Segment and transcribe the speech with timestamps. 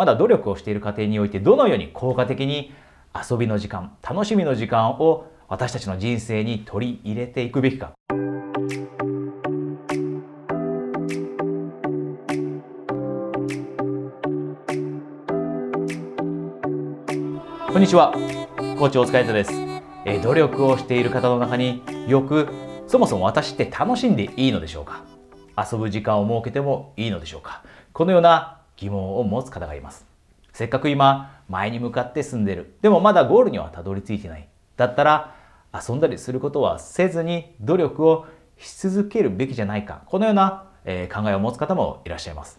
[0.00, 2.72] まだ努力をしている過程においてどのように効果的に
[3.14, 7.92] 遊びの時間楽しみの時間を私たちの人生に取り入れていくべきか。
[8.08, 8.14] こ
[17.78, 18.14] んにちは。
[18.78, 19.52] コーチお疲れ様です。
[20.06, 22.48] え努力をしている方の中によく
[22.86, 25.04] そもそも私って楽しんでいいのでしょうか？
[25.58, 27.62] 遊ぶ時間を設けてもいいのでしょうか？
[27.92, 30.06] このような疑問を持つ方がいます。
[30.52, 32.74] せっかく今前に向かって進んでる。
[32.82, 34.48] でもまだゴールにはたどり着いてない。
[34.76, 35.34] だったら
[35.72, 38.26] 遊んだりすることはせずに努力を
[38.58, 40.02] し続けるべきじゃないか。
[40.06, 42.58] このような、え考えを持つ方もいらっしゃいます、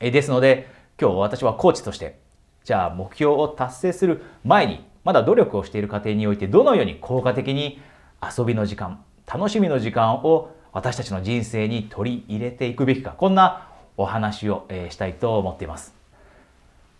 [0.00, 2.18] えですので今日私はコーチとして
[2.64, 7.78] じゃあ目標を達成する前にまだ努力をしている過程においてどのように効果的に
[8.22, 13.10] 遊びの時間楽しみの時間を私たちの人生に取り入れていくべきか。
[13.10, 13.65] こんな
[13.96, 15.94] お話を、えしたいと思っています。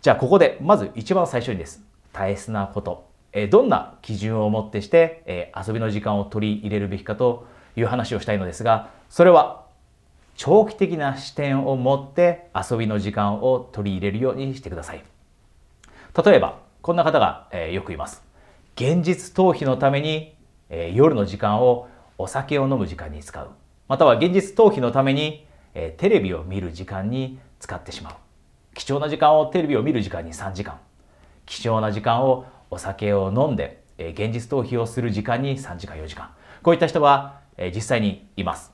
[0.01, 1.81] じゃあここでまず一番最初にです。
[2.13, 9.65] 大切なこと、えどんな基準をもってして、え遊びの時間を取り入れるべきかという話をしたいのですがそれは
[10.35, 15.03] 長期的な視点を持って遊びの時間を取り入れるようにしてください。
[16.25, 18.23] 例えばこんな方が、えよくいます。
[18.75, 20.35] 現実逃避のために、
[20.69, 23.49] え夜の時間をお酒を飲む時間に使う。
[23.87, 25.46] または現実逃避のために、
[25.79, 28.13] えテレビを見る時間に使ってしまう。
[28.73, 30.79] 貴重な時間をテレビを見る時間に3時間。
[31.45, 36.31] 貴重な時間をお酒を飲んで、え現実逃避をする時間に3時間4時間。
[36.63, 38.73] こういった人は、え実際にいます。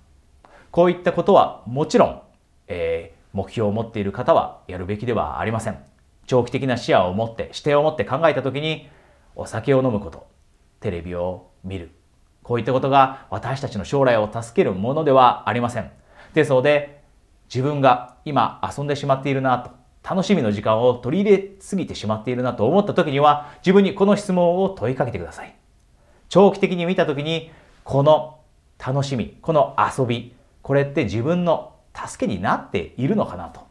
[0.71, 2.21] こういったことはもちろん、
[2.67, 5.77] え目標を持っている方はやるべきではありません。
[6.25, 8.87] 長期的な視野を持って視点を持って考えた時に
[9.35, 10.25] お酒を飲むこと
[10.79, 11.91] テレビを見る。
[12.43, 15.91] こういったことが私たちの将来を助けるものではありません。
[16.33, 17.01] ですので
[17.53, 19.71] 自分が今遊んでしまっているなと
[20.03, 25.55] 楽しみの時間を取り入れすぎてしまっているなと思った時には自分にこの質問を問いかけてください。
[26.29, 27.51] 長期的に見た時に
[27.83, 28.39] この
[28.85, 33.61] 楽しみこの遊びこれって自分の助けになっているのかなと。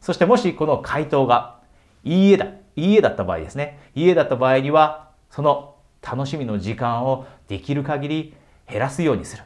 [0.00, 1.56] そしてもしこの回答が
[2.04, 2.46] いいえだ
[2.76, 3.78] いいえだった場合ですね。
[3.94, 8.34] いいえだった場合にはその楽しみの時間をできる限り
[8.68, 9.44] 減らすようにする。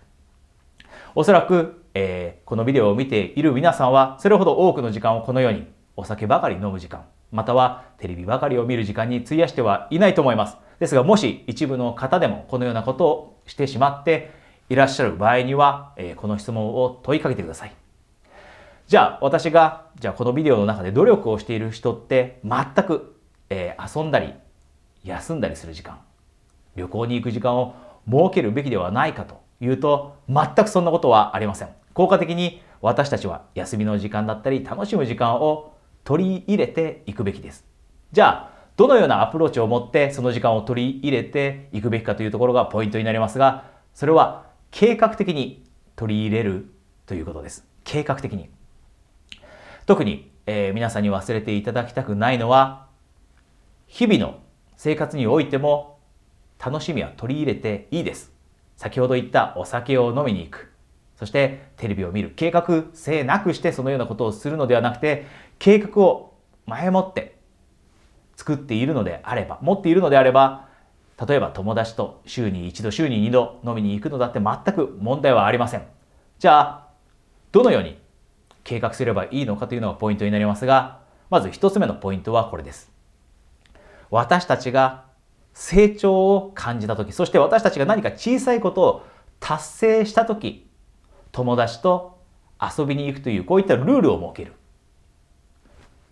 [1.14, 5.66] おそらく、えー、このビデオを見ている皆さんはそれほど多くの時間をこのように
[5.96, 10.56] お酒ばかり飲む時間またはテレビばかりを見る時間に費やしてはいないと思います。
[10.78, 14.30] ですがもし一部の方でもこのようなことをしてしまって
[14.68, 17.74] いらっしゃる場合には、えー、この質問を問いかけてください。
[18.86, 23.16] じゃあ私がじゃあこのビデオの中で努力をしている人って全く、
[23.48, 24.34] えー、遊んだり
[25.04, 26.00] 休んだりする時間
[26.74, 27.74] 旅行に行く時間を
[28.08, 31.68] 設けるべきではないかというと全くそんなことはありません。
[31.92, 37.64] 効果的に私たちは休みの時間だったり楽しむ時間を取り入れていくべきです。
[38.12, 45.66] じゃあどのようなアプローチを持ってその時間を取り入れていくべきかというところがポイントになりますがそれは計画的に
[45.96, 46.70] 取り入れる
[47.06, 47.66] ということです。
[47.84, 48.48] 計画的に。
[49.86, 52.86] 特に、えー、皆さんに忘れていただきたくないのは
[53.86, 54.38] 日々の
[54.76, 55.98] 生活においても
[56.64, 58.32] 楽しみは取り入れていいです。
[58.80, 60.72] 先ほど言ったお酒を飲みに行く。
[61.14, 65.26] そしてテレビを見る計画性なくしてそのようなことをするのではなくて
[65.58, 66.32] 計画を
[66.64, 67.36] 前もって
[68.36, 70.66] 作っているのであれば持っているのであれば
[71.28, 75.82] 例えば友達と週に一度週に二度飲みに行くのだって全く問題はありません。
[76.38, 76.88] じゃあ
[77.52, 77.98] どのように
[78.64, 82.90] 計画すればいいのかというのがポイントになりますがまず一つ目のポイントはこれです。
[84.08, 85.09] 私たちが
[85.52, 89.06] 成長を感じた時そして私たちが何か小さいことを
[89.40, 90.68] 達成した時
[91.32, 92.18] 友達と
[92.60, 94.52] 遊びに行くというこういったルールを設ける。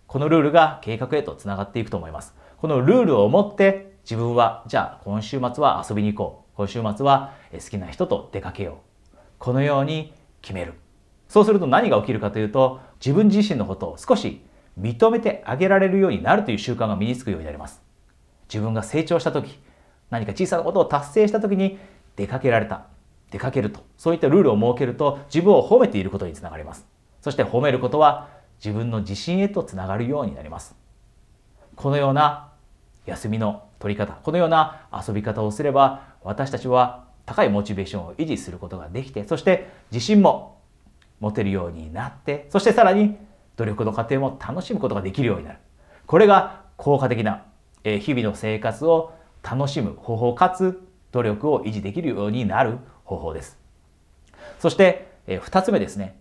[0.07, 2.33] このルールが計画へとつながっていくと思います。
[2.57, 6.49] このルールを持って自分はじゃあ今週末は遊びに行こう。
[6.55, 8.79] 今週末は好きな人と出かけよ
[9.13, 9.17] う。
[9.37, 10.73] このように決める。
[11.27, 14.41] そうすると何が起きるかというと自分自身のことを少し
[14.79, 17.81] 認めてあげられるようになるという習慣が身につくようになります。
[18.49, 19.59] 自分が成長した時
[20.09, 21.77] 何か小さなことを達成した時に
[22.15, 22.87] 出かけられた
[23.31, 26.85] 出かけるとそういったルールを設けると自分を褒めていることにつながります。
[27.21, 28.29] そして褒めることは
[28.63, 30.75] 自分の自信へとつながるようになります。
[31.75, 32.49] このような
[33.05, 40.57] 休みの取り方このような遊び方をすれば私たちは高いモチベーションを維持することができてそして自信も
[41.19, 43.17] 持てるようになってそしてさらに
[43.55, 45.59] 努力の過程も楽しむことができるようになる。
[46.05, 47.45] これが効果的な
[47.83, 50.81] え日々の生活を楽しむ方法かつ
[51.11, 53.57] 努力を維持できるようになる方法です。
[54.59, 56.17] そして、え2つ目ですね。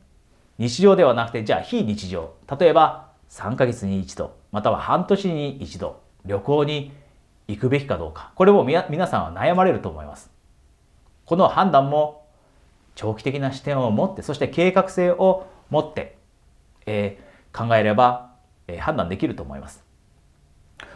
[0.59, 2.35] 日常ではなくて、じゃあ非日常。
[2.59, 6.93] 例えば、3ヶ月に一度、または半年に一度旅行に
[7.49, 10.31] 行くべきかどうかこれも皆さんは悩まれると思います
[11.25, 12.27] この判断も
[12.95, 16.19] 長期的な視点を持ってそして計画性を持って、
[16.87, 18.33] えー、考えれば、
[18.67, 19.83] えー、判断できると思います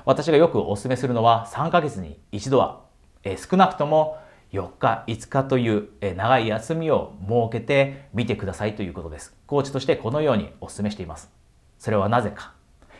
[0.05, 2.81] 私がよくお勧めするのは3ヶ月に一度は、
[3.25, 4.19] え、少なくとも
[4.53, 9.35] 4日5日という、え、長い休みを設けてみてくださいということです。
[9.47, 11.31] コーチとしてこのようにお勧めしています。
[11.79, 12.53] それはなぜか。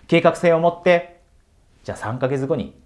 [0.09, 1.21] 計画性を持って
[1.85, 2.79] じゃあ3ヶ月後に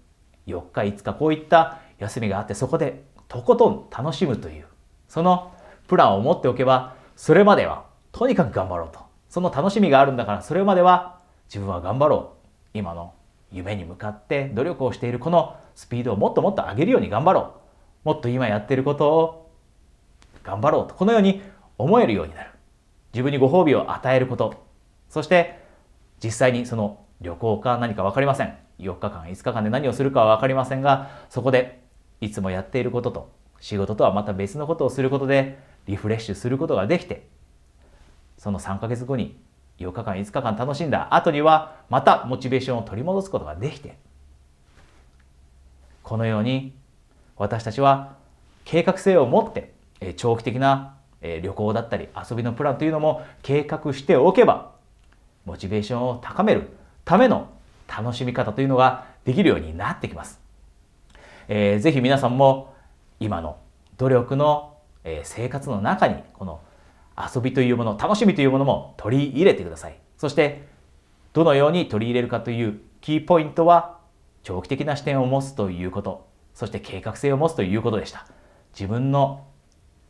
[0.47, 4.65] 4日5日こういった休みがあってそこでとことん楽しむという
[5.07, 5.51] その
[5.87, 9.05] プランを持っておけばそれまではとにかく頑張ろうと。
[9.29, 11.19] その楽しみがあるんだからそれまでは
[11.49, 12.77] 自分は頑張ろう。
[12.77, 13.13] 今の
[13.51, 17.55] 夢に向かって努力をしているこのスピードをもっともっと上げるように頑張ろ
[18.03, 18.07] う。
[18.09, 19.51] もっと今やっていることを
[20.43, 21.41] 頑張ろうとこのように
[21.77, 22.51] 思えるようになる。
[23.13, 24.65] 自分にご褒美を与えること。
[25.09, 25.59] そして
[26.23, 28.67] 実際にその旅行か何か分かりません。
[28.79, 31.81] 4日間5日間で何をするかは分かりませんがそこで
[32.21, 37.27] いつもやっていることと仕事とはまた別のことをすることでリフレッシュすることができて
[38.37, 39.39] その3ヶ月後に
[39.79, 43.97] 4日間5日間楽しんだ後にはまたモチベーションを取り戻すことができて
[46.03, 46.73] このように
[47.35, 48.15] 私たちは
[48.65, 49.73] 計画性を持って
[50.15, 54.71] 長期的な旅行だったり遊びのプランというのも計画しておけば
[55.45, 56.69] モチベーションを高める
[57.05, 57.49] ための
[57.87, 60.39] 楽しみ方というのができるようになってきます。
[61.47, 62.73] えー、ぜひ皆さんも
[63.19, 63.57] 今の
[63.97, 64.73] 努力の、
[65.23, 66.59] 生活の中にこの
[67.17, 69.97] 遊びというもの楽しみというものも取り入れてください。
[70.17, 70.67] そして
[71.33, 73.97] どのように取り入れるかというキーポイントは
[74.43, 76.27] 長期的な視点を持つということ。
[76.53, 78.25] そして計画性を持つということでした。
[78.73, 79.45] 自分の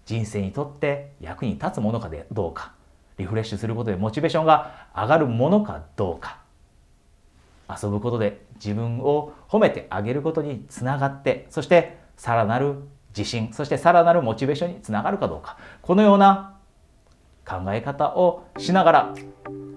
[0.05, 2.73] 人生にとって役に立つものかでどうか。
[3.17, 6.39] リフレッシュすることでモチベーションが上がるものかどうか。
[7.69, 12.75] 遊ぶことで自分を褒めてあげることにつながってそしてさらなる
[13.09, 15.57] 自信そしてさらなるモチベーションにつながるかどうか。
[15.81, 16.56] このような
[17.47, 19.15] 考え方をしながら、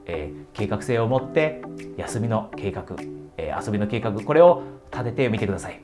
[0.07, 1.63] えー、計画性を持って
[1.97, 2.85] 休みの計画、
[3.37, 5.81] えー、遊びの計画これを立ててみてください、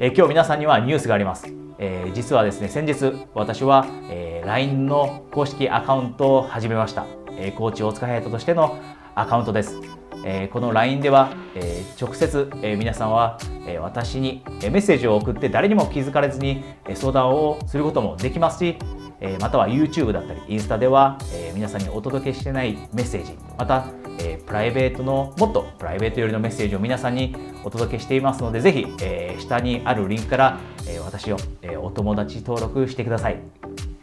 [0.00, 1.46] えー、今日皆さんにはニュースがあります、
[1.78, 8.78] え実はですね先日私は、え LINE の公式アカウントを始めました、えコーチ大塚隼人としての
[9.14, 9.78] アカウントです。
[10.24, 18.78] えこの LINE では、え直接、え皆さんは、え私にメッセージを送って誰にも気づかれずに相談をすることもできますし
[19.20, 23.86] えまたは YouTube だったりインスタでは、え皆さんにお届けしてないメッセージまた、
[24.18, 27.34] えプライベートのもっとプライベートよりのメッセージを皆さんに
[27.64, 33.40] お届けしていますのでぜひ、え下にあるリンクから、え私を、えお友達登録してください、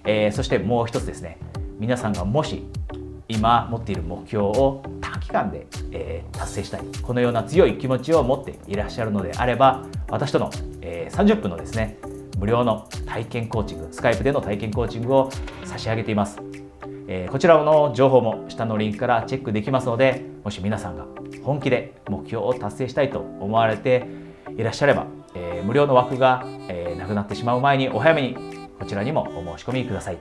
[0.06, 1.38] えそしてもう一つですね。
[1.80, 2.64] 皆さんがもし
[3.28, 6.82] 今持っている目標を短期間で、え、達成したい。
[7.02, 10.52] このような強い気持ちを持っていらっしゃるのであれば私との、
[10.82, 11.98] え、30分のですね
[12.44, 15.30] 無料の体験コーチングスカイプでの体験コーチングを
[15.64, 16.42] 差し上げています、
[17.08, 21.06] えー、こちらの情報も下のリンクからチェックできますのでもし皆さんが
[21.42, 24.06] 本気で目標を達成したいと思われて
[24.58, 28.36] いらっしゃれば、えー、無料の枠が、えー、なくなってしまう前にお早めに
[28.78, 30.18] こちらにもお申し込みください。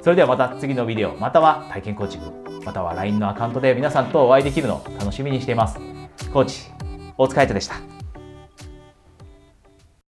[0.00, 5.80] それではまた次のビデオまたは体験コーチングまたは LINE のアカウントで皆さんとお会いできるのを楽しみにしています。
[6.32, 6.70] コーチ
[7.18, 7.93] 大塚海人でした。